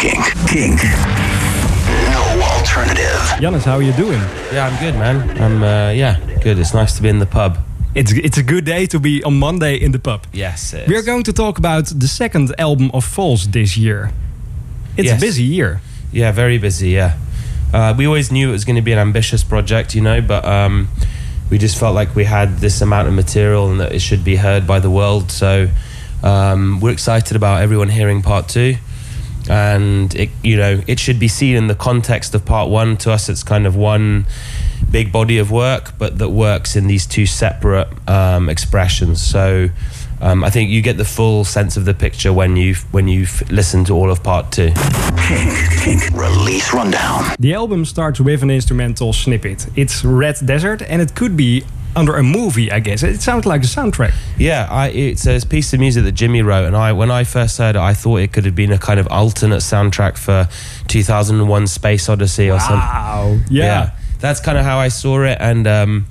[0.00, 0.24] Kink.
[0.48, 0.80] Kink.
[2.12, 3.20] No alternative.
[3.40, 4.20] Yannis, how are you doing?
[4.52, 5.16] Yeah, I'm good, man.
[5.40, 6.58] I'm uh, yeah, good.
[6.58, 7.58] It's nice to be in the pub.
[7.94, 10.26] It's it's a good day to be on Monday in the pub.
[10.32, 14.10] Yes, it We are going to talk about the second album of Foals this year.
[14.96, 15.18] It's Yes.
[15.18, 15.80] a busy year.
[16.12, 16.90] Yeah, very busy.
[16.90, 17.16] Yeah,
[17.72, 20.44] uh, we always knew it was going to be an ambitious project, you know, but
[20.44, 20.88] um,
[21.50, 24.36] we just felt like we had this amount of material and that it should be
[24.36, 25.30] heard by the world.
[25.30, 25.68] So
[26.22, 28.76] um, we're excited about everyone hearing part two.
[29.48, 32.96] And it, you know, it should be seen in the context of part one.
[32.98, 34.26] To us, it's kind of one
[34.90, 39.22] big body of work, but that works in these two separate um, expressions.
[39.22, 39.68] So
[40.20, 43.48] um, I think you get the full sense of the picture when you when you've
[43.50, 44.72] listened to all of part two.
[45.28, 45.52] Kink.
[45.82, 46.02] Kink.
[46.12, 47.34] Release rundown.
[47.38, 49.66] The album starts with an instrumental snippet.
[49.76, 51.64] It's Red Desert, and it could be
[51.96, 53.02] under a movie, I guess.
[53.02, 54.14] It sounds like a soundtrack.
[54.38, 57.58] Yeah, I, it's a piece of music that Jimmy wrote, and I when I first
[57.58, 60.48] heard it, I thought it could have been a kind of alternate soundtrack for
[60.88, 62.76] 2001: Space Odyssey or something.
[62.78, 63.38] Wow.
[63.50, 63.92] Yeah.
[64.20, 65.38] that's kind of how I saw it.
[65.40, 66.06] And um,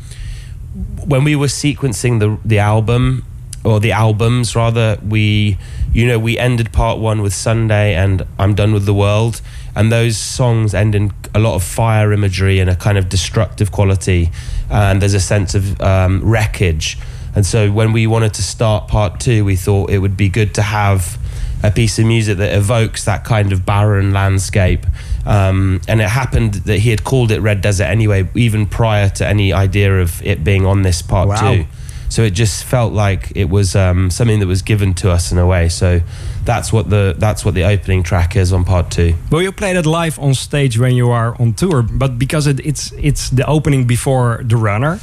[1.05, 3.23] when we were sequencing the the album
[3.63, 5.57] or the albums rather, we
[5.93, 9.41] you know we ended part one with Sunday and I'm done with the world,
[9.75, 13.71] and those songs end in a lot of fire imagery and a kind of destructive
[13.71, 14.31] quality,
[14.69, 16.97] and there's a sense of um, wreckage.
[17.35, 20.55] And so when we wanted to start part two, we thought it would be good
[20.55, 21.17] to have
[21.63, 24.85] a piece of music that evokes that kind of barren landscape.
[25.25, 29.27] Um, and it happened that he had called it Red Desert anyway, even prior to
[29.27, 31.53] any idea of it being on this part Wow.
[31.53, 31.65] two.
[32.07, 35.37] So it just felt like it was um, something that was given to us in
[35.37, 35.67] a way.
[35.67, 36.01] So
[36.45, 39.15] that's what the that's what the opening track is on part two.
[39.31, 42.59] Well, you play that live on stage when you are on tour, but because it,
[42.65, 44.99] it's it's the opening before the runner.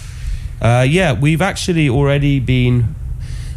[0.61, 2.95] Uh, yeah, we've actually already been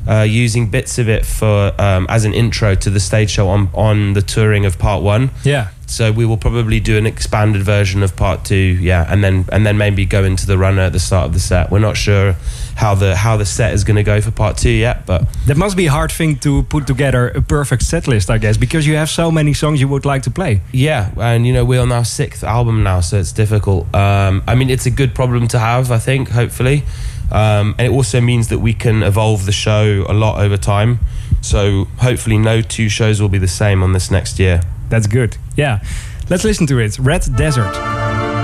[0.08, 3.70] uh, using bits of it for um, as an intro to the stage show on
[3.74, 5.30] on the touring of part one.
[5.44, 5.70] Yeah.
[5.88, 9.66] So we will probably do an expanded version of part two, yeah, and then and
[9.66, 11.70] then maybe go into the runner at the start of the set.
[11.72, 12.36] We're not sure
[12.76, 15.58] how the how the set is going to go for part two yet, but That
[15.58, 18.88] must be a hard thing to put together a perfect set list, I guess, because
[18.88, 20.62] you have so many songs you would like to play.
[20.72, 23.86] yeah, and you know we're on our sixth album now, so it's difficult.
[23.96, 26.30] Um, I mean, it's a good problem to have, I think.
[26.30, 26.84] Hopefully,
[27.32, 31.00] um, and it also means that we can evolve the show a lot over time.
[31.42, 34.62] So hopefully, no two shows will be the same on this next year.
[34.90, 35.38] That's good.
[35.56, 35.84] Yeah.
[36.30, 36.98] Let's listen to it.
[37.00, 38.35] Red Desert.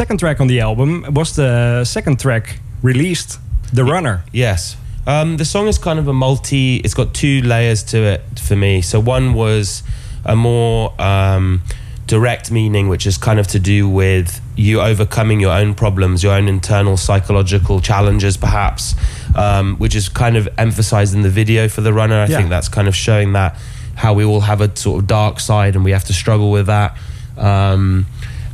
[0.00, 3.38] Second track on the album was the second track released,
[3.70, 4.24] The Runner.
[4.32, 4.78] Yes.
[5.06, 6.76] Um, the song is kind of a multi.
[6.76, 8.80] It's got two layers to it for me.
[8.80, 9.82] So one was
[10.24, 11.60] a more um,
[12.06, 16.32] direct meaning, which is kind of to do with you overcoming your own problems, your
[16.32, 18.94] own internal psychological challenges, perhaps,
[19.36, 22.14] um, which is kind of emphasized in the video for the runner.
[22.14, 22.38] I Yeah.
[22.38, 23.54] think that's kind of showing that
[23.96, 26.68] how we all have a sort of dark side and we have to struggle with
[26.68, 26.96] that.
[27.36, 28.06] Um,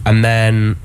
[0.04, 0.76] and then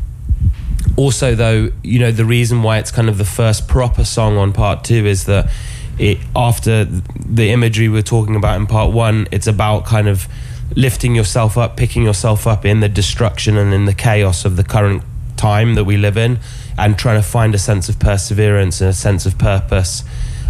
[0.97, 4.53] also though you know the reason why it's kind of the first proper song on
[4.53, 5.49] part two is that
[5.97, 10.27] it after the imagery we we're talking about in part one it's about kind of
[10.75, 14.63] lifting yourself up picking yourself up in the destruction and in the chaos of the
[14.63, 15.03] current
[15.37, 16.39] time that we live in
[16.77, 20.03] and trying to find a sense of perseverance and a sense of purpose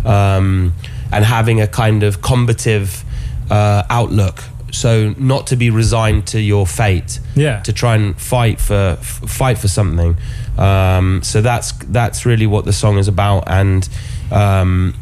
[0.06, 0.74] um,
[1.12, 3.04] and having a kind of combative
[3.50, 7.59] uh, outlook so not to be resigned to your fate Yeah.
[7.62, 10.15] to try and fight for f- fight for something.
[10.57, 13.88] Um, so that's that's really what the song is about, and
[14.31, 14.94] um,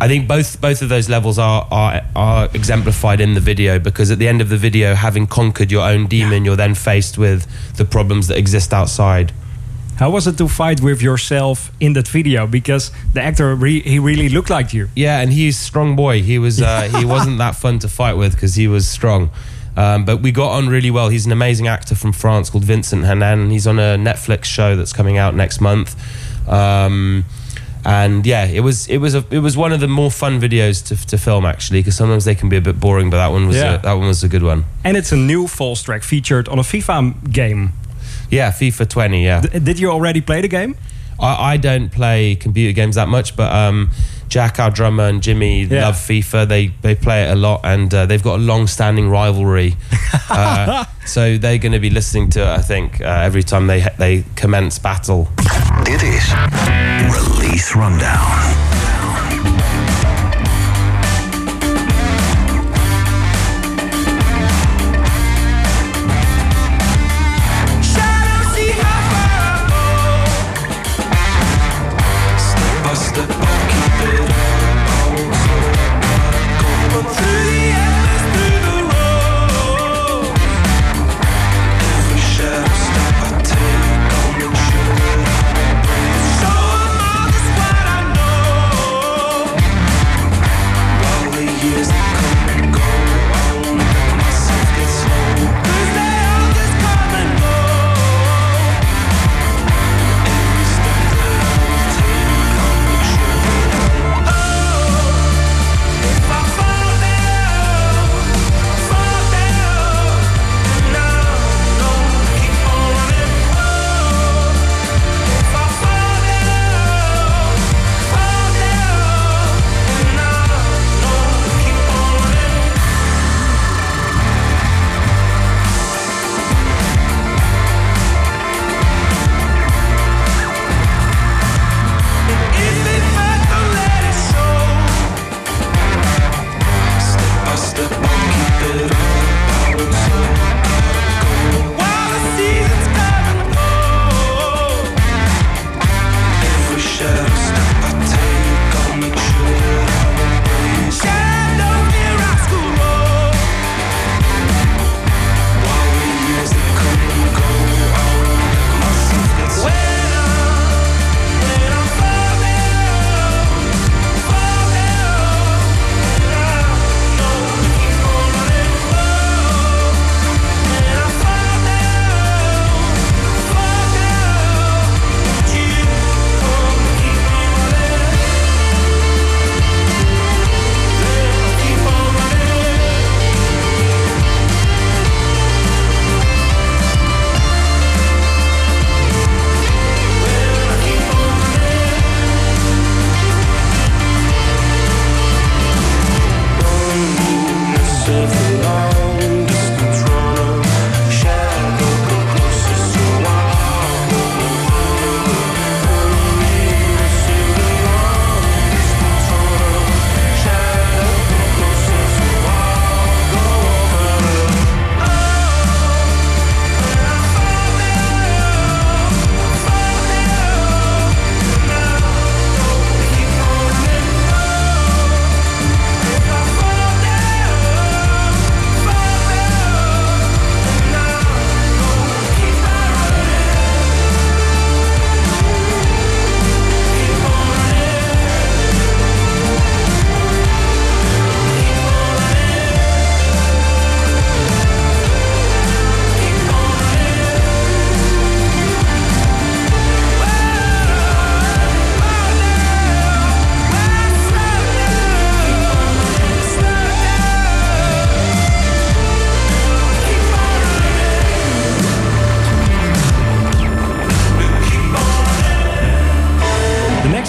[0.00, 4.10] I think both both of those levels are, are are exemplified in the video because
[4.10, 7.46] at the end of the video, having conquered your own demon, you're then faced with
[7.76, 9.32] the problems that exist outside.
[9.98, 12.46] How was it to fight with yourself in that video?
[12.46, 14.88] Because the actor, re- he really looked like you.
[14.94, 16.22] Yeah, and he's a strong boy.
[16.22, 19.30] He was uh, he wasn't that fun to fight with because he was strong.
[19.76, 21.08] Um, but we got on really well.
[21.08, 23.50] He's an amazing actor from France called Vincent Hanan.
[23.50, 25.94] He's on a Netflix show that's coming out next month.
[26.48, 27.24] Um,
[27.84, 30.84] and yeah, it was it was a, it was one of the more fun videos
[30.88, 33.46] to, to film actually because sometimes they can be a bit boring, but that one
[33.46, 33.74] was Yeah.
[33.76, 34.64] a, that one was a good one.
[34.84, 37.72] And it's a new Foals track featured on a FIFA game.
[38.30, 39.24] Yeah, FIFA 20.
[39.24, 40.76] Yeah, D- did you already play the game?
[41.20, 43.90] I, I don't play computer games that much, but um,
[44.28, 45.86] Jack, our drummer, and Jimmy Yeah.
[45.86, 46.46] love FIFA.
[46.46, 49.74] They they play it a lot, and uh, they've got a long-standing rivalry.
[50.30, 53.86] uh, so they're going to be listening to it, I think, uh, every time they
[53.98, 55.28] they commence battle.
[55.84, 56.32] Dit is
[57.10, 58.57] Release Rundown.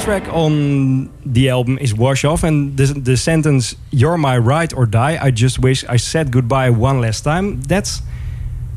[0.10, 4.86] Track on the album is Wash Off, and the, the sentence "You're my ride or
[4.88, 7.62] die." I just wish I said goodbye one last time.
[7.62, 8.02] That's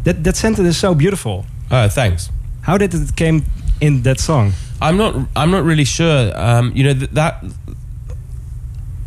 [0.04, 1.46] that that sentence is so beautiful.
[1.70, 2.28] Oh, thanks.
[2.68, 3.44] How did it came
[3.80, 4.52] in that song?
[4.80, 5.12] I'm not.
[5.34, 6.32] I'm not really sure.
[6.36, 7.42] Um, you know th- that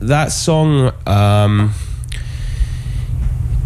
[0.02, 0.92] that song.
[1.06, 1.74] Um,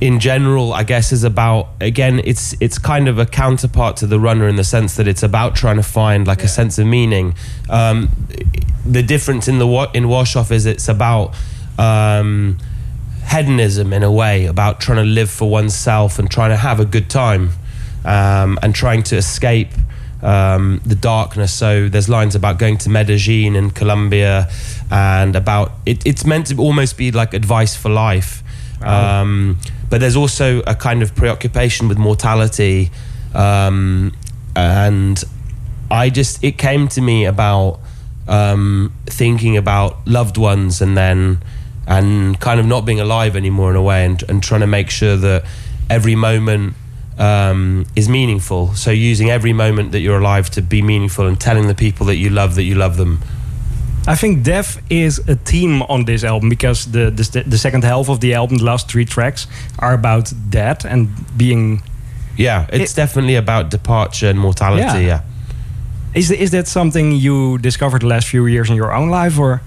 [0.02, 2.22] in general, I guess, is about again.
[2.24, 5.56] It's it's kind of a counterpart to the runner in the sense that it's about
[5.56, 7.36] trying to find like a sense of meaning.
[7.70, 8.10] Um,
[8.86, 11.36] the difference in the wa- in wash off is it's about
[11.78, 12.58] um,
[13.28, 16.86] hedonism in a way, about trying to live for oneself and trying to have a
[16.86, 17.52] good time,
[18.06, 19.70] um, and trying to escape
[20.22, 21.54] um, the darkness.
[21.54, 24.50] So there's lines about going to Medellin in Colombia,
[24.90, 28.44] and about it, it's meant to almost be like advice for life.
[28.82, 29.60] Um,
[29.90, 32.92] but there's also a kind of preoccupation with mortality,
[33.34, 34.14] um,
[34.56, 35.24] and
[35.92, 37.80] I just it came to me about
[38.28, 41.42] um, thinking about loved ones and then
[41.88, 44.92] and kind of not being alive anymore in a way and, and trying to make
[44.92, 45.44] sure that
[45.90, 46.76] every moment
[47.18, 48.76] um, is meaningful.
[48.76, 52.18] So using every moment that you're alive to be meaningful and telling the people that
[52.18, 53.20] you love that you love them
[54.08, 58.10] I think death is a theme on this album because the, the the second half
[58.10, 61.82] of the album, the last three tracks, are about death and being.
[62.38, 64.98] yeah it's It- definitely about departure and mortality Yeah.
[65.08, 65.22] yeah.
[66.14, 69.62] Is is that something you discovered the last few years in your own life, or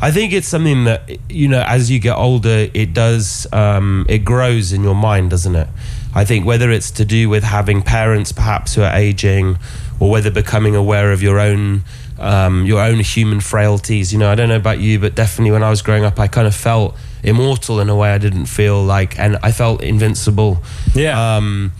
[0.00, 4.24] I think it's something that you know as you get older, it does um, it
[4.24, 5.68] grows in your mind, doesn't it?
[6.14, 9.58] I think whether it's to do with having parents perhaps who are aging,
[10.00, 11.82] or whether becoming aware of your own
[12.18, 14.12] um, your own human frailties.
[14.12, 16.28] You know, I don't know about you, but definitely when I was growing up, I
[16.28, 20.62] kind of felt immortal in a way I didn't feel like, and I felt invincible.
[20.94, 21.36] Yeah.
[21.36, 21.72] Um,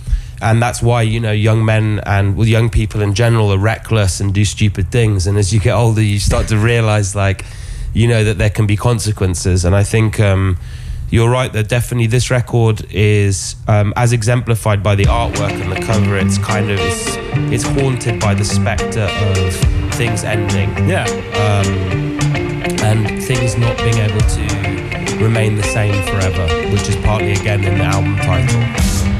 [0.42, 4.20] and that's why you know young men and well, young people in general are reckless
[4.20, 5.26] and do stupid things.
[5.26, 7.44] And as you get older, you start to realize like
[7.94, 9.64] you know that there can be consequences.
[9.64, 10.58] And I think um,
[11.10, 15.80] you're right that definitely this record is um, as exemplified by the artwork and the
[15.80, 16.18] cover.
[16.18, 17.16] It's kind of it's,
[17.52, 21.04] it's haunted by the specter of things ending yeah?
[21.44, 21.66] um,
[22.82, 27.78] and things not being able to remain the same forever, which is partly again in
[27.78, 29.13] the album title.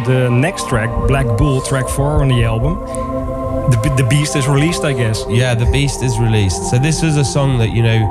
[0.00, 2.74] To the next track, Black Bull, track four on the album.
[3.70, 5.24] The, the Beast is released, I guess.
[5.28, 6.70] Yeah, The Beast is released.
[6.70, 8.04] So this was a song that, you know,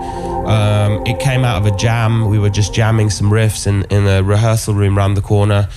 [0.48, 2.28] um, it came out of a jam.
[2.30, 5.70] We were just jamming some riffs in, in a rehearsal room round the corner.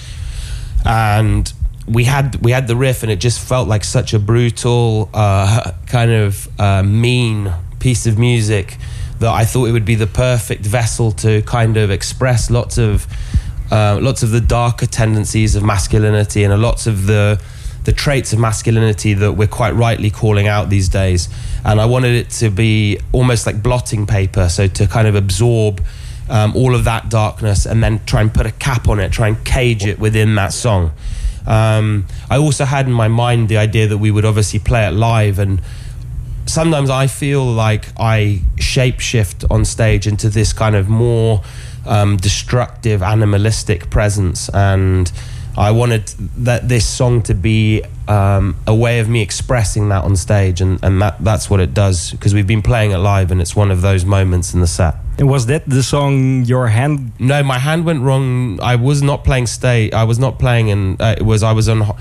[0.85, 1.53] And
[1.87, 5.73] we had we had the riff and it just felt like such a brutal uh,
[5.87, 8.77] kind of uh, mean piece of music
[9.19, 13.07] that I thought it would be the perfect vessel to kind of express lots of
[13.71, 17.41] uh, lots of the darker tendencies of masculinity and a lots of the
[17.85, 21.27] the traits of masculinity that we're quite rightly calling out these days.
[21.65, 25.83] And I wanted it to be almost like blotting paper, so to kind of absorb
[26.29, 29.29] um, all of that darkness and then try and put a cap on it, try
[29.29, 30.93] and cage it within that song.
[31.47, 34.91] Um, I also had in my mind the idea that we would obviously play it
[34.91, 35.63] live and
[36.45, 41.43] sometimes I feel like I shapeshift on stage into this kind of more
[41.89, 45.11] um, destructive, animalistic presence, and
[45.59, 46.07] I wanted
[46.45, 50.79] that this song to be um, a way of me expressing that on stage, and,
[50.85, 53.73] and that that's what it does because we've been playing it live, and it's one
[53.73, 54.95] of those moments in the set.
[55.19, 57.11] And was that the song your hand?
[57.19, 58.61] No, my hand went wrong.
[58.63, 59.93] I was not playing stage.
[59.93, 61.97] I was not playing, and uh, it was I was on ho-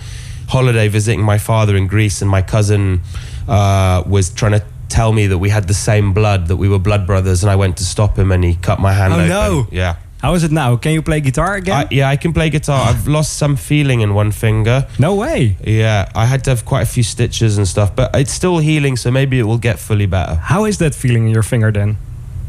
[0.50, 3.02] holiday visiting my father in Greece, and my cousin
[3.48, 6.80] uh, was trying to tell me that we had the same blood, that we were
[6.80, 9.30] blood brothers, and I went to stop him, and he cut my hand Oh, open.
[9.30, 9.68] no.
[9.72, 9.96] Yeah.
[10.22, 10.76] How is it now?
[10.78, 11.76] Can you play guitar again?
[11.76, 12.90] I, yeah, I can play guitar.
[12.90, 14.88] I've lost some feeling in one finger.
[14.98, 15.58] no way.
[15.64, 18.98] Yeah, I had to have quite a few stitches and stuff, but it's still healing,
[18.98, 20.36] so maybe it will get fully better.
[20.36, 21.98] How is that feeling in your finger then?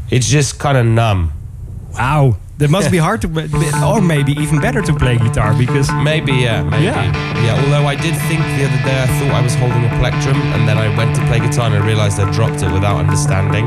[0.09, 1.31] It's just kind of numb.
[1.93, 3.27] Wow, that must be hard to,
[3.83, 6.83] or maybe even better to play guitar because Maybe, yeah, maybe.
[6.85, 7.45] Yeah.
[7.45, 7.63] Yeah.
[7.63, 10.67] although I did think the other day I thought I was holding a plectrum, and
[10.67, 13.65] then I went to play guitar and I realized I dropped it without understanding.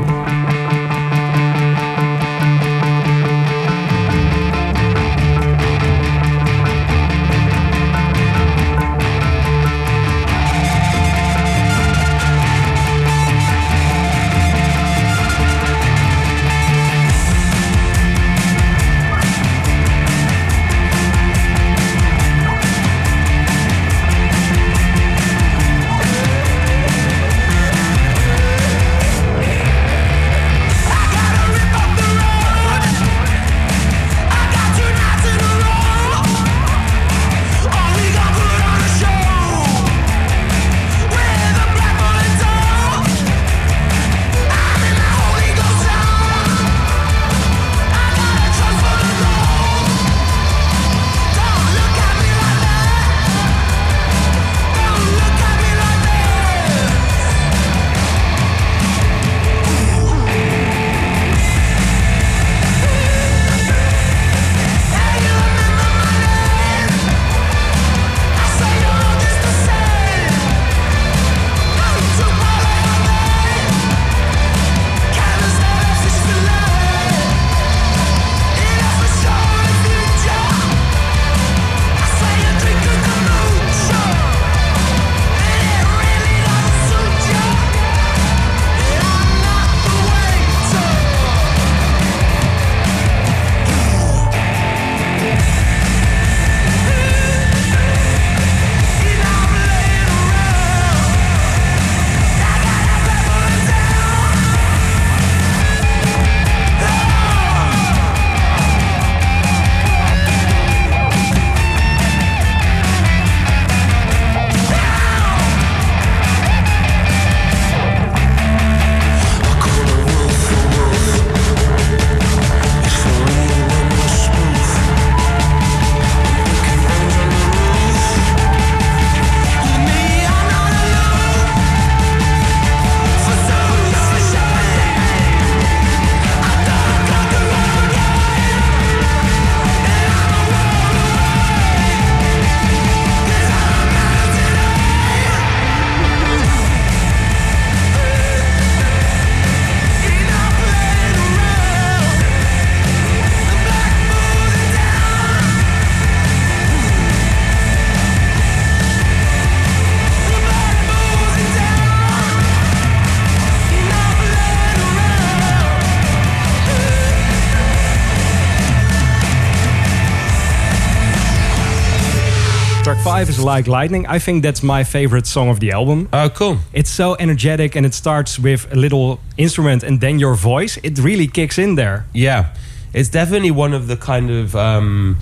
[173.13, 174.07] Five is Like Lightning.
[174.07, 176.09] I think that's my favorite song of the album.
[176.11, 176.57] Oh, cool.
[176.73, 180.77] It's so energetic and it starts with a little instrument and then your voice.
[180.81, 182.07] It really kicks in there.
[182.11, 182.55] Yeah,
[182.91, 185.17] it's definitely one of the kind of um,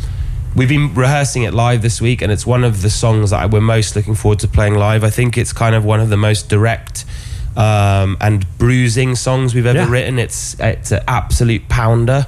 [0.56, 3.45] we've been rehearsing it live this week, and it's one of the songs that I-
[3.47, 5.04] we're most looking forward to playing live.
[5.04, 7.04] I think it's kind of one of the most direct
[7.58, 9.89] um, and bruising songs we've ever Yeah.
[9.91, 10.17] written.
[10.17, 12.25] It's it's an absolute pounder.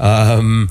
[0.00, 0.70] Um,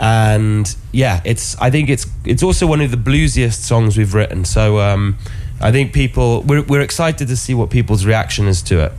[0.00, 1.56] and yeah, it's.
[1.60, 4.44] I think it's it's also one of the bluesiest songs we've written.
[4.44, 5.16] So um,
[5.60, 8.92] I think people we're we're excited to see what people's reaction is to it.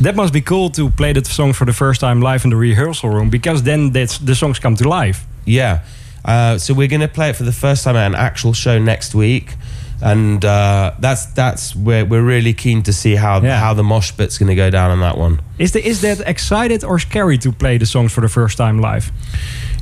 [0.00, 2.56] That must be cool to play that song for the first time live in the
[2.56, 5.26] rehearsal room because then that's, the songs come to life.
[5.44, 5.80] Yeah.
[6.24, 8.78] Uh, so we're going to play it for the first time at an actual show
[8.78, 9.56] next week,
[10.02, 13.58] and uh, that's that's where we're really keen to see how Yeah.
[13.58, 15.40] how the mosh bit's going to go down on that one.
[15.58, 18.80] Is, the, is that excited or scary to play the songs for the first time
[18.80, 19.10] live?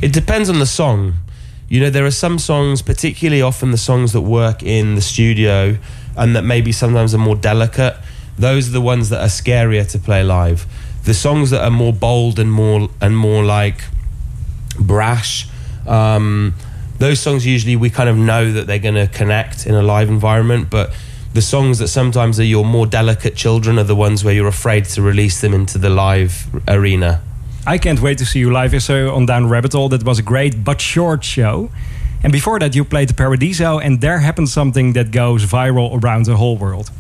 [0.01, 1.15] It depends on the song.
[1.69, 5.77] You know, there are some songs, particularly often the songs that work in the studio
[6.17, 7.97] and that maybe sometimes are more delicate.
[8.39, 10.67] Those are the ones that are scarier to play live.
[11.05, 13.83] The songs that are more bold and more and more like
[14.79, 15.49] brash,
[15.87, 16.55] um,
[16.99, 20.09] those songs usually we kind of know that they're going to connect in a live
[20.09, 20.71] environment.
[20.71, 20.93] But
[21.35, 24.85] the songs that sometimes are your more delicate children are the ones where you're afraid
[24.87, 27.23] to release them into the live arena.
[27.69, 29.91] I can't wait to see you live so on Down Rabbit Hole.
[29.91, 31.71] That was a great but short show.
[32.23, 36.25] And before that, you played the Paradiso, and there happened something that goes viral around
[36.25, 36.91] the whole world.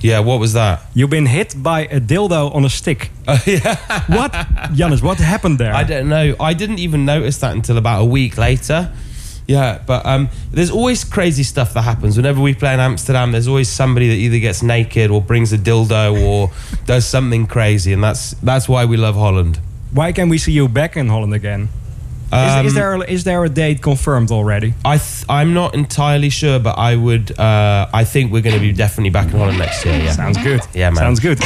[0.00, 0.80] Yeah, what was that?
[0.94, 3.10] You've been hit by a dildo on a stick.
[3.28, 3.76] Oh, yeah.
[4.06, 4.32] What,
[4.72, 5.02] Yannis?
[5.02, 5.74] What happened there?
[5.74, 6.34] I don't know.
[6.40, 8.90] I didn't even notice that until about a week later.
[9.46, 12.16] Yeah, but um, there's always crazy stuff that happens.
[12.16, 15.58] Whenever we play in Amsterdam, there's always somebody that either gets naked or brings a
[15.58, 16.50] dildo or
[16.86, 19.60] does something crazy, and that's that's why we love Holland.
[19.92, 21.68] Why can we see you back in Holland again?
[22.30, 24.74] Um, is, is there is there a date confirmed already?
[24.84, 27.38] I th- I'm not entirely sure, but I would.
[27.38, 29.96] Uh, I think we're going to be definitely back in Holland next year.
[29.96, 30.12] Yeah.
[30.12, 30.60] Sounds good.
[30.74, 30.96] Yeah, man.
[30.96, 31.38] Sounds good.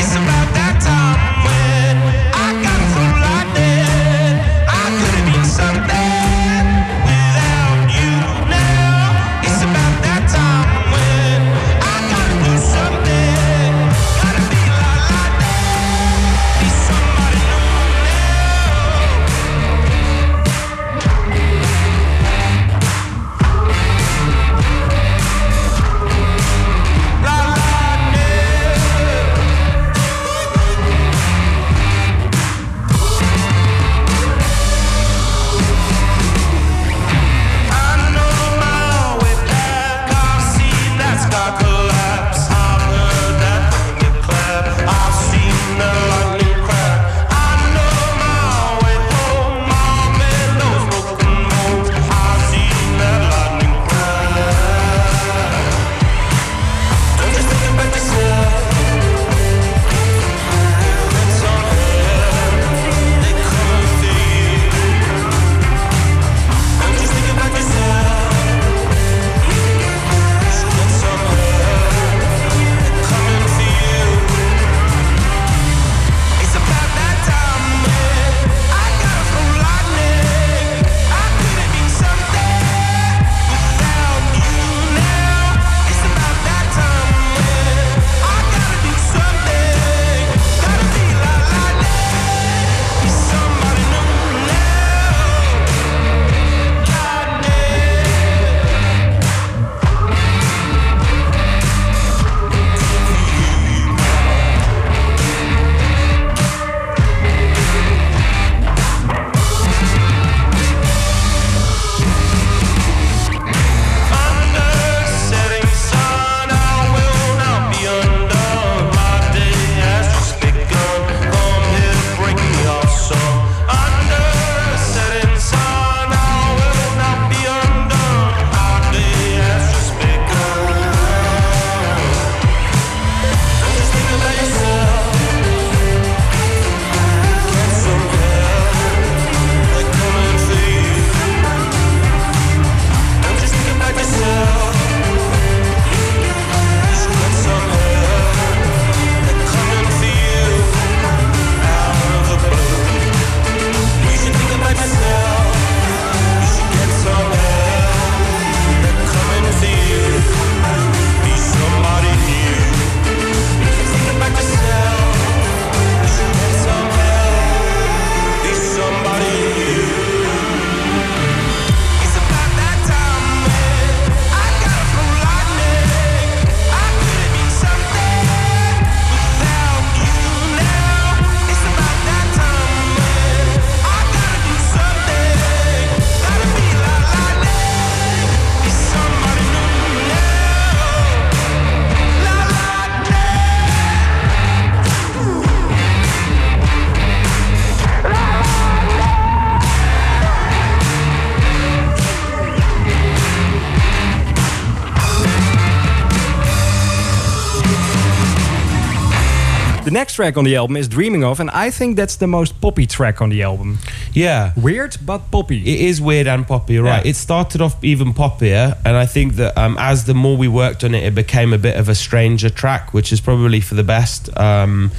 [209.93, 212.87] Next track on the album is Dreaming of, and I think that's the most poppy
[212.87, 213.79] track on the album.
[214.13, 214.53] Yeah.
[214.57, 215.61] Weird, but poppy.
[215.61, 217.05] It is weird and poppy, right?
[217.05, 217.11] Yeah.
[217.11, 220.83] It started off even poppier, and I think that um, as the more we worked
[220.85, 223.85] on it, it became a bit of a stranger track, which is probably for the
[223.85, 224.37] best.
[224.39, 224.91] Um,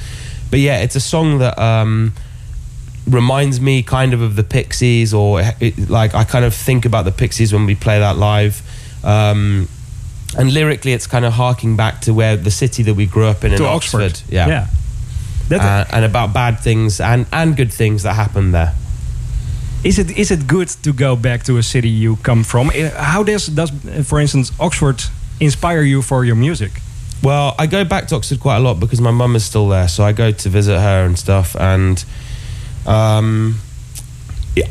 [0.50, 2.12] but yeah, it's a song that um,
[3.08, 7.04] reminds me kind of of the Pixies, or it, like I kind of think about
[7.04, 8.62] the Pixies when we play that live.
[9.04, 9.68] Um,
[10.36, 13.44] and lyrically, it's kind of harking back to where the city that we grew up
[13.44, 14.02] in in to Oxford.
[14.02, 14.32] Oxford.
[14.32, 14.48] Yeah.
[14.48, 14.66] yeah.
[15.52, 18.74] Uh, and about bad things and, and good things that happened there.
[19.84, 22.70] Is it is it good to go back to a city you come from?
[22.74, 23.70] Eh, How does does
[24.08, 25.02] for instance Oxford
[25.40, 26.70] inspire you for your music?
[27.22, 29.88] Well, I go back to Oxford quite a lot because my mum is still there,
[29.88, 31.56] so I go to visit her and stuff.
[31.56, 32.02] And
[32.86, 33.56] um,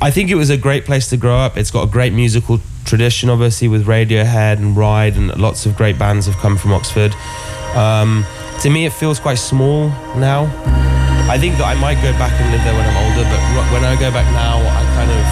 [0.01, 1.57] I think it was a great place to grow up.
[1.57, 5.97] It's got a great musical tradition, obviously, with Radiohead and Ride, and lots of great
[5.97, 7.13] bands have come from Oxford.
[7.75, 8.23] Um,
[8.63, 10.47] to me, it feels quite small now.
[11.27, 13.41] I think that I might go back and live there when I'm older, but
[13.75, 15.23] when I go back now, I kind of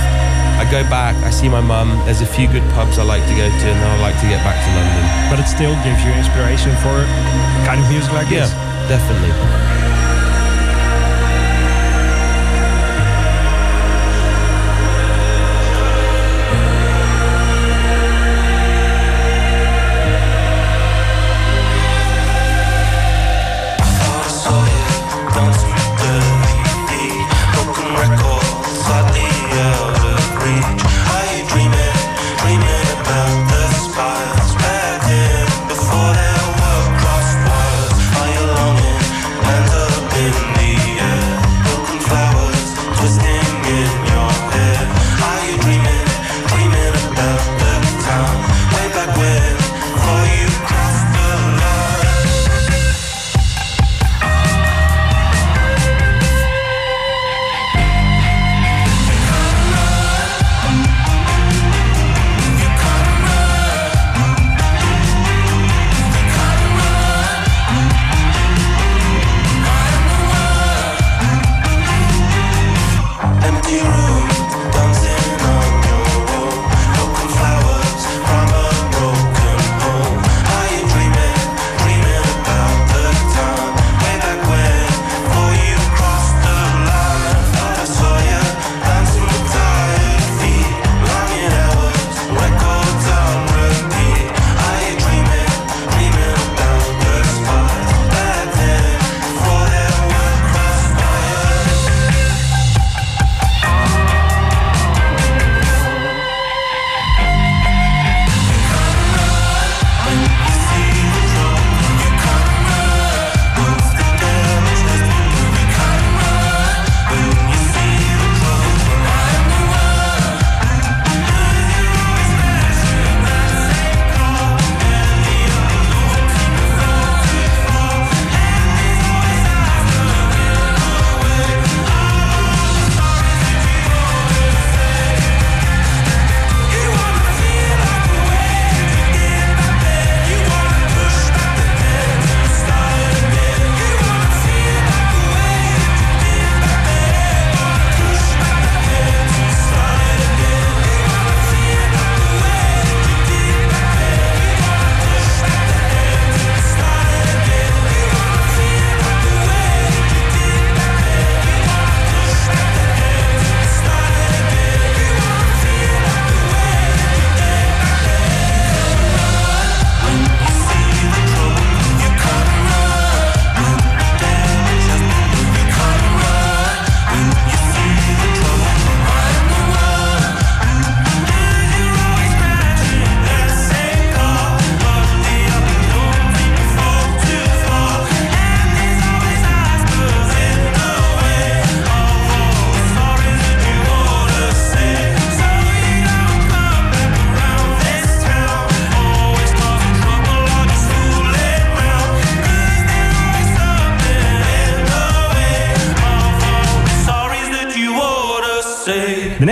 [0.60, 1.16] I go back.
[1.24, 1.96] I see my mum.
[2.06, 4.28] There's a few good pubs I like to go to, and then I like to
[4.28, 5.04] get back to London.
[5.32, 7.08] But it still gives you inspiration for
[7.64, 8.52] kind of music like Yeah, this.
[8.92, 9.32] definitely.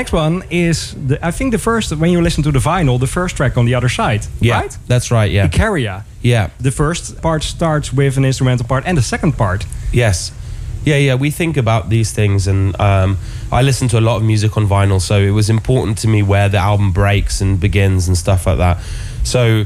[0.10, 3.08] Next one is the I think the first when you listen to the vinyl, the
[3.08, 4.78] first track on the other side, Yeah, right?
[4.88, 5.32] that's right.
[5.32, 6.04] Yeah, Icaria.
[6.22, 9.66] yeah, The first part starts with an instrumental part, and the second part.
[9.94, 10.32] yes,
[10.86, 11.16] yeah, yeah.
[11.20, 13.18] We think about these things, and um,
[13.52, 16.24] I listen to a lot of music on vinyl, so it was important to me
[16.24, 18.78] where the album breaks and begins and stuff like that.
[19.24, 19.66] So,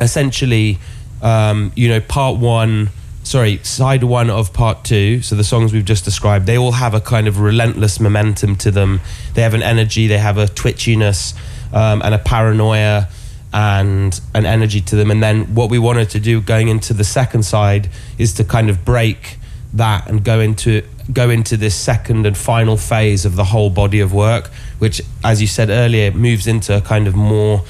[0.00, 0.78] essentially,
[1.22, 2.90] um, you know, part one
[3.28, 5.20] sorry, side one of part two.
[5.20, 8.70] So the songs we've just described, they all have a kind of relentless momentum to
[8.70, 9.00] them.
[9.34, 11.36] They have an energy, they have a twitchiness,
[11.72, 13.08] um, and a paranoia,
[13.52, 15.10] and an energy to them.
[15.10, 18.70] And then what we wanted to do going into the second side is to kind
[18.70, 19.36] of break
[19.74, 24.00] that and go into go into this second and final phase of the whole body
[24.00, 27.62] of work, which, as you said earlier, moves into a kind of more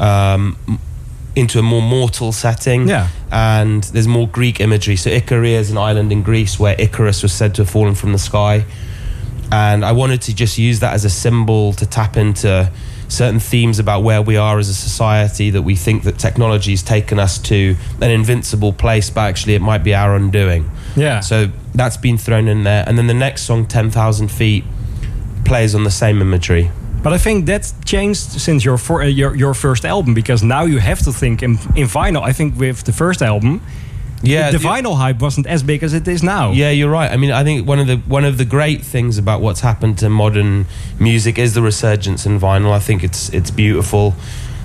[0.00, 0.56] um,
[1.34, 2.88] into a more mortal setting.
[2.88, 3.08] Yeah.
[3.30, 4.96] And there's more Greek imagery.
[4.96, 8.12] So Icaria is an island in Greece where Icarus was said to have fallen from
[8.12, 8.64] the sky.
[9.50, 12.70] And I wanted to just use that as a symbol to tap into
[13.08, 16.82] certain themes about where we are as a society that we think that technology has
[16.82, 20.70] taken us to an invincible place, but actually it might be our undoing.
[20.96, 21.20] Yeah.
[21.20, 22.84] So that's been thrown in there.
[22.86, 24.64] And then the next song, 10,000 Feet,
[25.44, 26.70] plays on the same imagery.
[27.02, 30.64] But I think that's changed since your for, uh, your your first album because now
[30.66, 32.22] you have to think in, in vinyl.
[32.22, 33.60] I think with the first album,
[34.22, 36.52] Yeah, the, the- vinyl hype wasn't as big as it is now.
[36.52, 37.10] Yeah, you're right.
[37.10, 39.98] I mean, I think one of the one of the great things about what's happened
[39.98, 40.66] to modern
[41.00, 42.70] music is the resurgence in vinyl.
[42.70, 44.14] I think it's it's beautiful,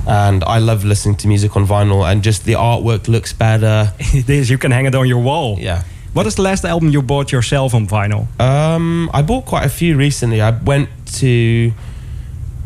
[0.06, 2.04] and I love listening to music on vinyl.
[2.06, 3.92] And just the artwork looks better.
[4.14, 4.48] it is.
[4.50, 5.58] You can hang it on your wall.
[5.60, 5.82] Yeah.
[6.14, 8.28] What is the last album you bought yourself on vinyl?
[8.40, 10.40] Um, I bought quite a few recently.
[10.40, 11.72] I went to.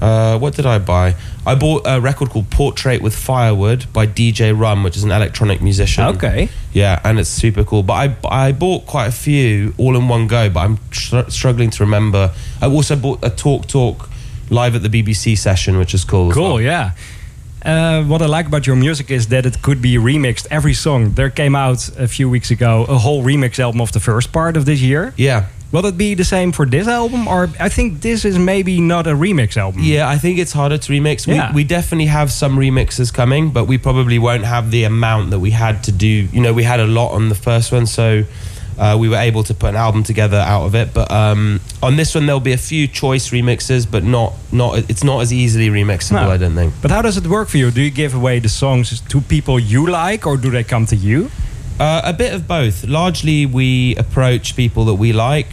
[0.01, 1.15] Uh, what did I buy?
[1.45, 5.61] I bought a record called Portrait with Firewood by DJ Rum, which is an electronic
[5.61, 6.03] musician.
[6.15, 6.49] Okay.
[6.73, 7.83] Yeah, and it's super cool.
[7.83, 11.69] But I I bought quite a few all in one go, but I'm tr- struggling
[11.71, 12.31] to remember.
[12.61, 14.09] I also bought a Talk Talk
[14.49, 16.31] live at the BBC session, which is cool.
[16.31, 16.61] Cool, well.
[16.61, 16.91] yeah.
[17.63, 20.47] Uh, what I like about your music is that it could be remixed.
[20.49, 23.99] Every song there came out a few weeks ago, a whole remix album of the
[23.99, 25.13] first part of this year.
[25.15, 25.45] Yeah.
[25.71, 29.07] Will it be the same for this album, or I think this is maybe not
[29.07, 29.81] a remix album?
[29.83, 31.25] Yeah, I think it's harder to remix.
[31.25, 31.49] Yeah.
[31.51, 35.39] We, we definitely have some remixes coming, but we probably won't have the amount that
[35.39, 36.07] we had to do.
[36.07, 38.23] You know, we had a lot on the first one, so
[38.77, 40.93] uh, we were able to put an album together out of it.
[40.93, 44.89] But um, on this one, there'll be a few choice remixes, but not not.
[44.89, 46.23] It's not as easily remixable.
[46.23, 46.31] No.
[46.31, 46.73] I don't think.
[46.81, 47.71] But how does it work for you?
[47.71, 50.95] Do you give away the songs to people you like, or do they come to
[50.95, 51.29] you?
[51.79, 52.85] Uh, a bit of both.
[52.85, 55.47] Largely, we approach people that we like,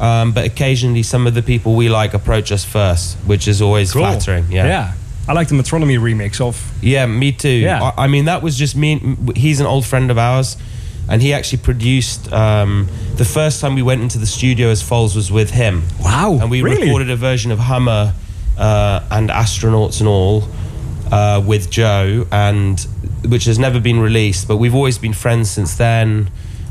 [0.00, 3.92] um, but occasionally, some of the people we like approach us first, which is always
[3.92, 4.46] flattering.
[4.50, 4.66] Yeah.
[4.66, 4.94] Yeah.
[5.28, 6.60] I like the Metronomy remix of.
[6.82, 7.48] Yeah, me too.
[7.48, 7.82] Yeah.
[7.96, 9.16] I, I mean, that was just me.
[9.36, 10.56] He's an old friend of ours,
[11.08, 12.30] and he actually produced.
[12.32, 16.38] Um, the first time we went into the studio as Foals was with him, Wow.
[16.40, 16.82] and we really?
[16.86, 18.12] recorded a version of Hummer
[18.58, 20.42] uh, and Astronauts and all
[21.12, 22.84] uh, with Joe, and
[23.26, 24.48] which has never been released.
[24.48, 26.30] But we've always been friends since then,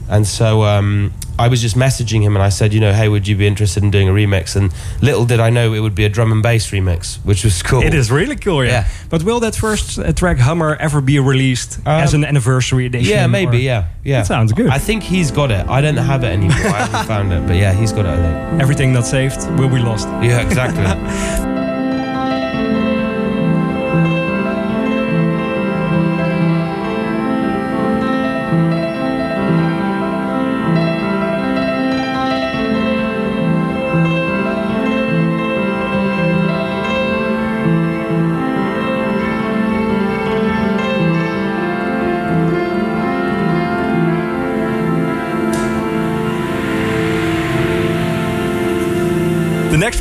[0.09, 0.63] and so.
[0.63, 3.47] Um, I was just messaging him and I said, you know, hey, would you be
[3.47, 4.55] interested in doing a remix?
[4.55, 7.63] And little did I know it would be a drum and bass remix, which was
[7.63, 7.81] cool.
[7.81, 8.71] It is really cool, yeah.
[8.71, 8.87] Yeah.
[9.09, 13.09] But will that first uh, track Hummer ever be released as Um, an anniversary edition?
[13.09, 13.57] Yeah, maybe.
[13.59, 14.19] Yeah, yeah.
[14.19, 14.69] That sounds good.
[14.69, 15.67] I think he's got it.
[15.67, 16.57] I don't have it anymore.
[16.57, 18.09] I haven't found it, but yeah, he's got it.
[18.09, 18.61] I think.
[18.61, 20.07] Everything not saved will be lost.
[20.21, 21.47] Yeah, exactly.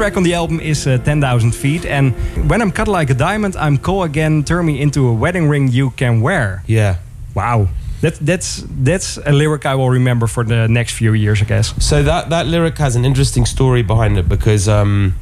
[0.01, 1.85] track on the album is uh, 10,000 Feet.
[1.85, 2.15] And
[2.49, 4.43] when I'm cut like a diamond, I'm cool again.
[4.45, 6.63] Turn me into a wedding ring you can wear.
[6.67, 6.97] yeah.
[7.35, 7.69] Wow.
[8.01, 11.75] That, that's that's a lyric I will remember for the next few years, I guess.
[11.85, 15.15] So that that lyric has an interesting story behind it because um,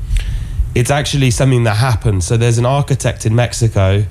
[0.77, 2.23] it's actually something that happened.
[2.23, 4.05] So there's an architect in Mexico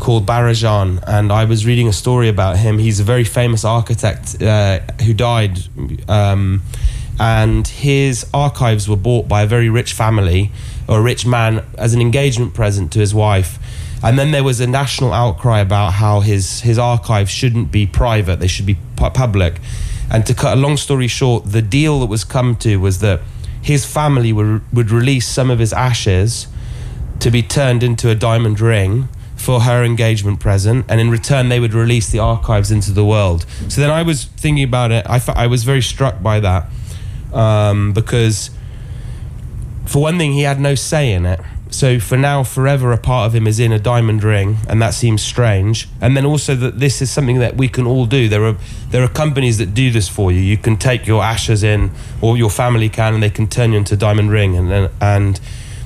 [0.00, 2.78] called Barragán, and I was reading a story about him.
[2.78, 5.58] He's a very famous architect uh, who died,
[6.08, 6.62] um,
[7.18, 10.52] and his archives were bought by a very rich family
[10.88, 13.58] or a rich man as an engagement present to his wife.
[14.02, 18.38] And then there was a national outcry about how his his archives shouldn't be private;
[18.38, 19.60] they should be pu- public.
[20.10, 23.20] And to cut a long story short, the deal that was come to was that
[23.60, 26.46] his family would, would release some of his ashes
[27.18, 31.60] to be turned into a diamond ring for her engagement present, and in return, they
[31.60, 33.44] would release the archives into the world.
[33.68, 35.04] So then I was thinking about it.
[35.06, 36.70] I, I was very struck by that
[37.32, 38.50] um, because,
[39.86, 41.40] for one thing, he had no say in it.
[41.70, 44.94] So for now, forever, a part of him is in a diamond ring, and that
[44.94, 45.86] seems strange.
[46.00, 48.28] And then also that this is something that we can all do.
[48.28, 48.56] There are
[48.90, 50.40] there are companies that do this for you.
[50.40, 51.90] You can take your ashes in,
[52.22, 54.56] or your family can, and they can turn you into a diamond ring.
[54.56, 55.40] And and, and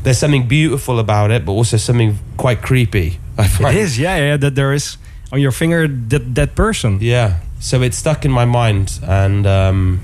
[0.04, 3.18] there's something beautiful about it, but also something quite creepy.
[3.36, 3.76] I find.
[3.76, 4.36] is, yeah, yeah.
[4.36, 4.98] That there is
[5.32, 6.98] on your finger that that person.
[7.00, 7.40] Yeah.
[7.62, 10.00] so it stuck in my mind, and um,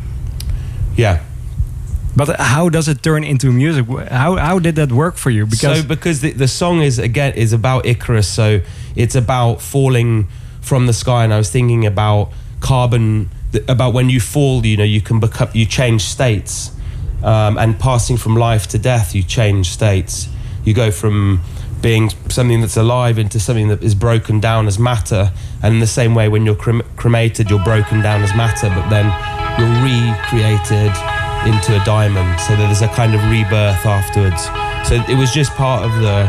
[0.97, 1.24] yeah.
[2.19, 3.87] But how does it turn into music?
[4.11, 5.47] How how did that work for you?
[5.47, 8.61] Because so because the, the song is again is about Icarus, so
[8.97, 10.27] it's about falling
[10.61, 13.31] from the sky, and I was thinking about carbon,
[13.69, 16.73] about when you fall, you know, you can become, you change states,
[17.23, 20.29] um, and passing from life to death, you change states.
[20.64, 21.41] You go from
[21.81, 25.31] being something that's alive into something that is broken down as matter,
[25.62, 28.89] and in the same way, when you're crem- cremated, you're broken down as matter, but
[28.89, 29.07] then
[29.57, 30.93] you're recreated
[31.47, 34.43] into a diamond so that there's a kind of rebirth afterwards.
[34.89, 36.26] So it was just part of the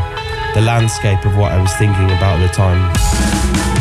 [0.56, 3.79] the landscape of what I was thinking about at the time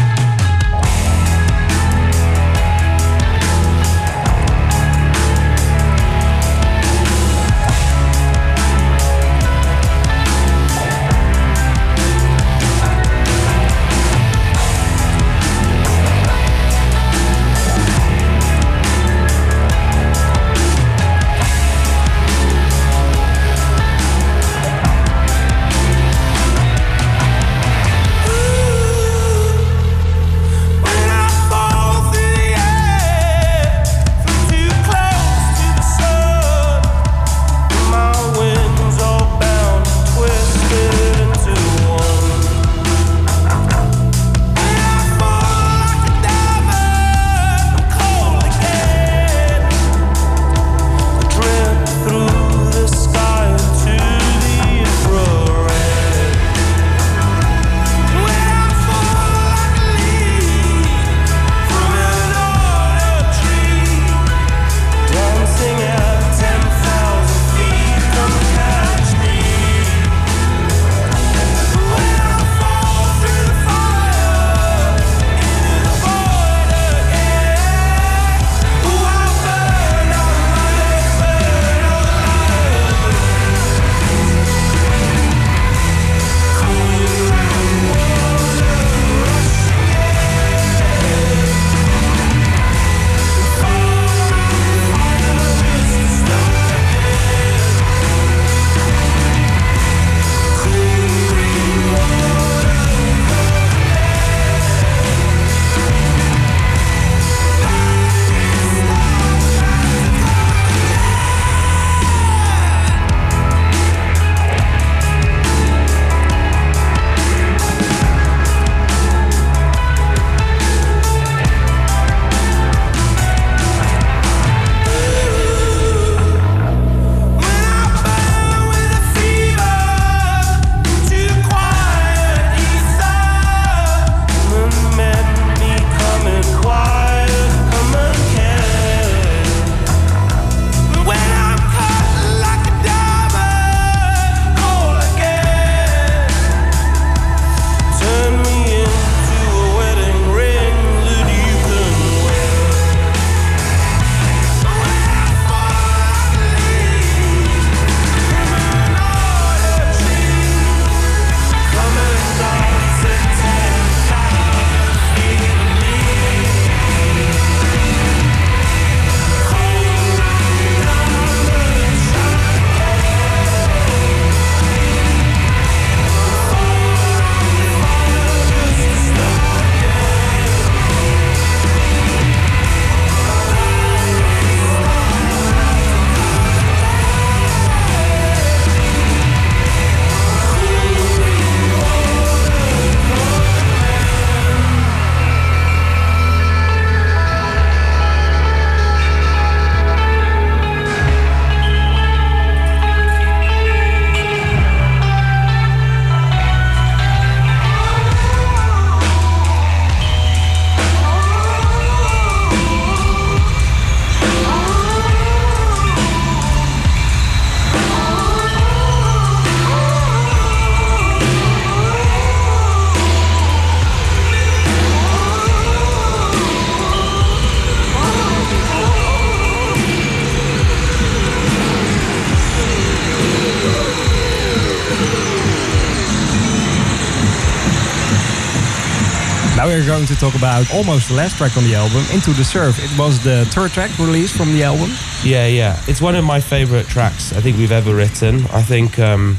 [239.69, 242.83] we're going to talk about almost the last track on the album, Into the Surf.
[242.83, 244.91] It was the third track released from the album.
[245.23, 245.79] Yeah, yeah.
[245.87, 248.47] It's one of my favorite tracks I think we've ever written.
[248.47, 249.37] I think um,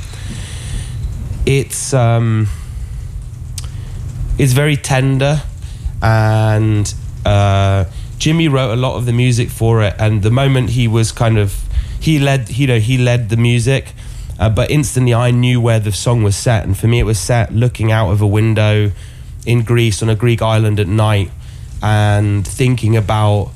[1.47, 2.47] it's um,
[4.37, 5.41] it's very tender
[5.99, 6.93] and
[7.25, 7.85] uh,
[8.19, 11.39] Jimmy wrote a lot of the music for it, and the moment he was kind
[11.39, 11.57] of
[11.99, 13.93] he led, you know, he led the music,
[14.39, 17.19] uh, but instantly I knew where the song was set, and for me it was
[17.19, 18.91] set looking out of a window
[19.49, 21.31] in Greece on a Greek island at night,
[21.81, 23.51] and thinking about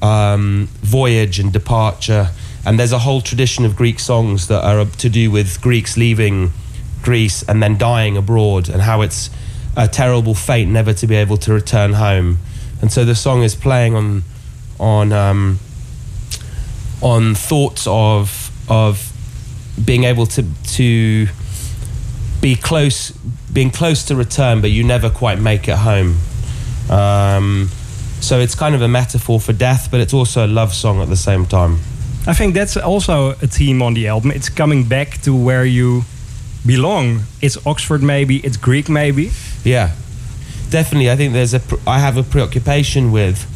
[0.00, 2.30] um, voyage and departure.
[2.66, 6.50] And there's a whole tradition of Greek songs that are to do with Greeks leaving
[7.02, 9.30] Greece and then dying abroad, and how it's
[9.76, 12.38] a terrible fate never to be able to return home.
[12.80, 14.22] And so the song is playing on
[14.78, 15.58] on um,
[17.00, 19.12] on thoughts of of
[19.84, 20.42] being able to
[20.76, 21.26] to
[22.40, 23.12] be close,
[23.54, 26.16] being close to return, but you never quite make it home.
[26.90, 27.70] Um,
[28.20, 31.08] so it's kind of a metaphor for death, but it's also a love song at
[31.08, 31.78] the same time.
[32.26, 34.30] I think that's also a theme on the album.
[34.30, 36.02] It's coming back to where you
[36.66, 37.20] belong.
[37.40, 38.38] It's Oxford, maybe.
[38.38, 39.30] It's Greek, maybe.
[39.62, 39.94] Yeah,
[40.70, 41.10] definitely.
[41.10, 41.60] I think there's a.
[41.60, 43.46] pr- I have a preoccupation with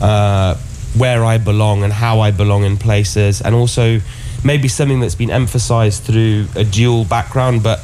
[0.00, 0.56] uh,
[0.96, 4.00] where I belong and how I belong in places, and also
[4.42, 7.80] maybe something that's been emphasized through a dual background, but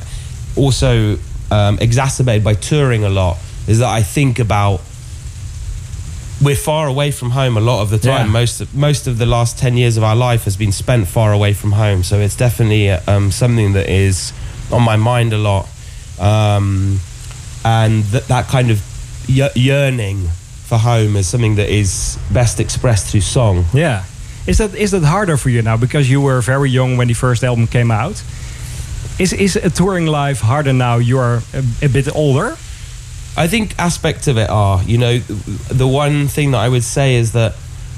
[0.57, 1.19] also
[1.53, 3.37] um, exacerbated by touring a lot.
[3.69, 4.81] Is that I think about
[6.43, 8.27] we're far away from home a lot of the time.
[8.27, 8.33] Yeah.
[8.33, 11.33] Most of, most of the last ten years of our life has been spent far
[11.33, 14.33] away from home, so it's definitely um, something that is
[14.73, 15.69] on my mind a lot.
[16.19, 16.99] Um,
[17.65, 18.83] and that that kind of
[19.29, 20.29] yearning
[20.69, 23.65] for home is something that is best expressed through song.
[23.73, 24.05] Yeah.
[24.47, 27.15] Is that is that harder for you now because you were very young when the
[27.15, 28.23] first album came out?
[29.19, 30.97] Is is a touring life harder now?
[30.97, 32.57] You are a, a bit older.
[33.37, 37.15] I think aspects of it are, you know, the one thing that I would say
[37.15, 37.55] is that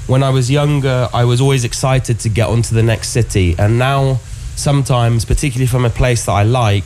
[0.07, 3.55] when I was younger, I was always excited to get onto the next city.
[3.57, 4.19] And now,
[4.55, 6.85] sometimes, particularly from a place that I like,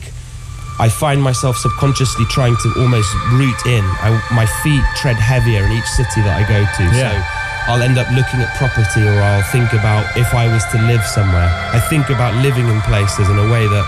[0.80, 3.84] I find myself subconsciously trying to almost root in.
[4.00, 6.96] I, my feet tread heavier in each city that I go to.
[6.96, 7.12] Yeah.
[7.12, 10.78] So I'll end up looking at property or I'll think about if I was to
[10.88, 11.52] live somewhere.
[11.70, 13.84] I think about living in places in a way that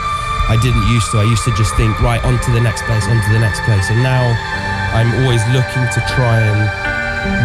[0.49, 1.19] I didn't used to.
[1.19, 3.63] I used to just think, right, on to the next place, on to the next
[3.63, 3.91] place.
[3.91, 4.25] And now
[4.93, 6.61] I'm always looking to try and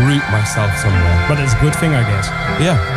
[0.10, 1.26] root myself somewhere.
[1.30, 2.28] But it's a good thing, I guess.
[2.60, 2.97] Yeah.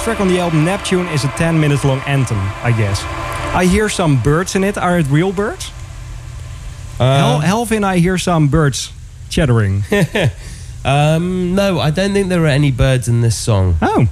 [0.00, 3.02] Last track on the album Neptune is a 10 minute long anthem, I guess.
[3.54, 4.78] I hear some birds in it.
[4.78, 5.70] Are it real birds?
[6.96, 8.92] Hel- Helvin, I hear some birds
[9.28, 9.84] chattering.
[10.82, 13.76] Um, no, I don't think there are any birds in this song.
[13.82, 14.08] oh,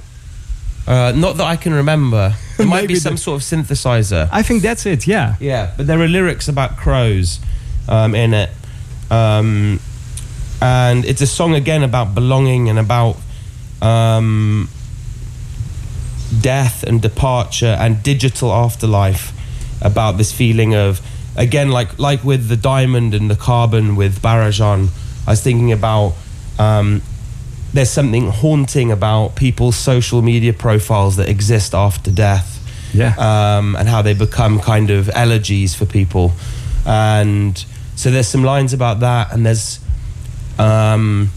[0.85, 2.35] Uh, not that I can remember.
[2.57, 4.29] There might be some sort of synthesizer.
[4.31, 5.35] I think that's it, yeah.
[5.39, 7.39] Yeah, but there are lyrics about crows
[7.87, 8.51] um, in it.
[9.09, 9.79] Um,
[10.61, 13.17] and it's a song again about belonging and about
[13.81, 14.69] um,
[16.41, 19.33] death and departure and digital afterlife.
[19.81, 20.99] About this feeling of,
[21.37, 24.89] again, like like with the diamond and the carbon with Barragán,
[25.25, 26.15] I was thinking about
[26.57, 27.01] um,
[27.73, 32.59] there's something haunting about people's social media profiles that exist after death
[32.93, 33.13] Yeah.
[33.17, 36.33] um, and how they become kind of elegies for people.
[36.85, 37.63] And
[37.95, 39.79] so there's some lines about that, and there's
[40.57, 41.29] um,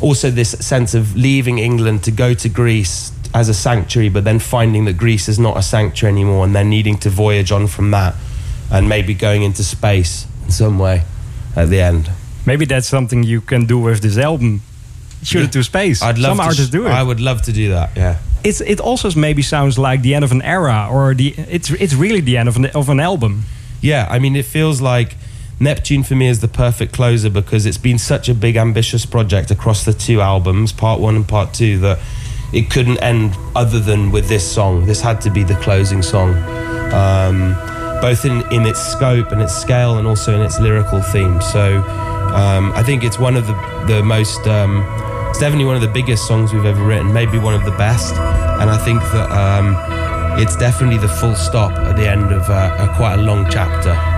[0.00, 4.38] also this sense of leaving England to go to Greece as a sanctuary, but then
[4.38, 7.90] finding that Greece is not a sanctuary anymore, and then needing to voyage on from
[7.90, 8.14] that,
[8.70, 11.02] and maybe going into space in some way
[11.56, 12.10] at the end.
[12.46, 14.60] Maybe that's something you can do with this album.
[15.22, 15.44] Shoot Yeah.
[15.46, 16.02] it to space.
[16.02, 16.90] I'd love Some to artists do it.
[16.90, 17.90] I would love to do that.
[17.96, 18.16] Yeah.
[18.44, 21.94] it's it also maybe sounds like the end of an era, or the it's it's
[21.94, 23.44] really the end of an of an album.
[23.80, 25.16] Yeah, I mean, it feels like
[25.58, 29.50] Neptune for me is the perfect closer because it's been such a big, ambitious project
[29.50, 31.98] across the two albums, part one and part two, that
[32.54, 34.86] it couldn't end other than with this song.
[34.86, 36.34] This had to be the closing song,
[36.92, 37.54] um,
[38.00, 41.40] both in, in its scope and its scale and also in its lyrical theme.
[41.40, 41.82] So
[42.32, 43.54] um, I think it's one of the,
[43.88, 44.46] the most.
[44.46, 44.84] Um,
[45.30, 48.14] it's definitely one of the biggest songs we've ever written, maybe one of the best.
[48.14, 49.76] And I think that um,
[50.38, 54.13] it's definitely the full stop at the end of uh, a quite a long chapter.